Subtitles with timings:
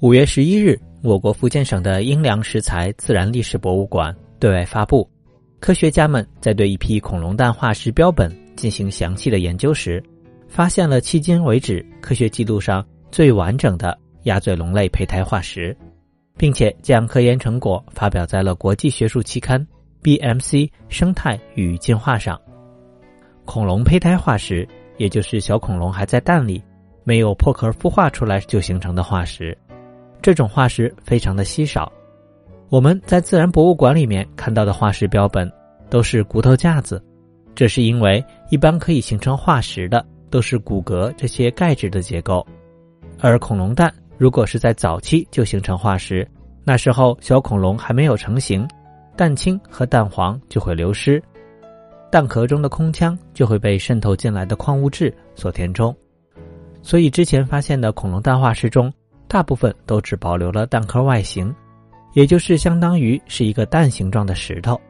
[0.00, 5.08] 五月十一日，我国福建省的英良石材自然历史博物馆对外发布，
[5.58, 10.04] 科学家们在对一批恐龙蛋化石标本进行详细的研究时，
[10.48, 15.74] 发现了迄今为止科学记录上最完整的鸭嘴龙类胚胎化石，
[16.36, 19.58] 并且将科研成果发表在了国际学术期刊
[20.02, 22.38] 《BMC 生态与进化》上。
[23.46, 26.62] 恐龙胚胎化石，也就是小恐龙还在蛋里，
[27.02, 29.56] 没有破壳孵化出来就形成的化石。
[30.26, 31.92] 这种化石非常的稀少，
[32.68, 35.48] 我们在自然博物馆里面看到的化石标本
[35.88, 37.00] 都是骨头架子，
[37.54, 42.44] 这是因为一般可以形成化石的都是骨骼这些钙质的结构，
[43.20, 46.28] 而恐龙蛋如果是在早期就形成化石，
[46.64, 48.68] 那时候小恐龙还没有成型，
[49.14, 51.22] 蛋清和蛋黄就会流失，
[52.10, 55.96] 蛋壳中的空腔就会被渗透进来的矿物质所填充，
[56.82, 58.92] 所以之前发现的恐龙蛋化石中。
[59.28, 61.54] 大部分都只保留了蛋壳外形，
[62.14, 64.80] 也就是相当于是一个蛋形状的石头。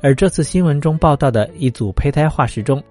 [0.00, 2.82] 而这次新闻中报道的一组胚胎化石中，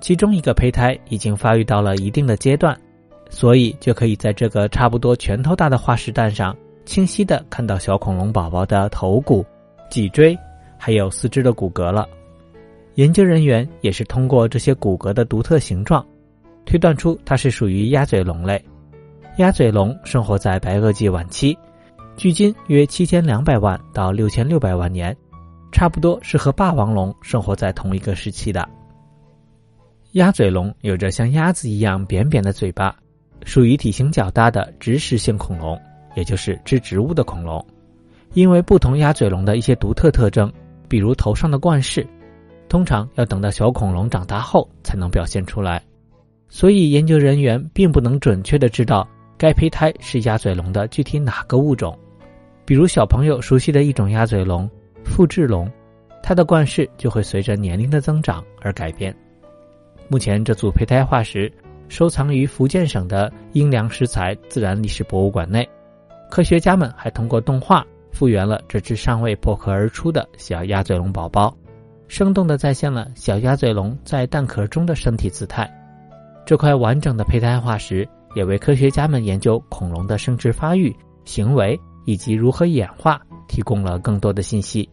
[0.00, 2.78] 其中一个胚胎已经发育到了一定的阶段，
[3.30, 9.44] 所以就可以在这个差不多拳头大的化石蛋上，清晰的看到小恐龙宝宝的头骨、
[9.90, 10.36] 脊椎，
[10.76, 12.08] 还有四肢的骨骼了。
[12.94, 16.04] 研究人员也是通过这些骨骼的独特形状，
[16.64, 18.60] 推断出它是属于鸭嘴龙类。
[19.36, 21.54] 鸭嘴龙生活在白垩纪晚期，
[22.16, 25.14] 距今约七千两百万到六千六百万年，
[25.70, 28.66] 差不多是和霸王龙生活在同一个时期的。
[30.12, 32.96] 鸭嘴龙有着像鸭子一样扁扁的嘴巴，
[33.44, 35.78] 属于体型较大的植食性恐龙，
[36.14, 37.62] 也就是吃植物的恐龙。
[38.32, 40.50] 因为不同鸭嘴龙的一些独特特征，
[40.88, 42.06] 比如头上的冠饰，
[42.70, 45.82] 通常要等到小恐龙长大后才能表现出来，
[46.48, 49.06] 所以研究人员并不能准确的知道。
[49.38, 51.96] 该胚胎是鸭嘴龙的具体哪个物种？
[52.64, 54.68] 比如小朋友熟悉的一种鸭嘴龙——
[55.04, 55.70] 复制龙，
[56.22, 59.14] 它的冠饰就会随着年龄的增长而改变。
[60.08, 61.52] 目前，这组胚胎化石
[61.88, 65.68] 收藏于福建省的英良石材自然历史博物馆内。
[66.30, 71.54] 科学家们还通过动画复原了这只尚未破壳而出的小鸭嘴龙宝宝，
[72.08, 75.70] 生动地再现了小鸭嘴龙在蛋壳中的身体姿态。
[76.46, 78.08] 这块完整的胚胎化石。
[78.36, 84.86] 也为科学家们研究恐龙的生殖发育、行为以及如何演化提供了更多的信息。